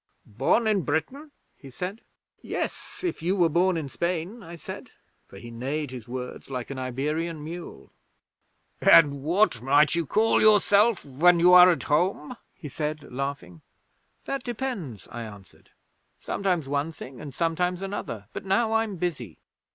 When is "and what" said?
8.81-9.61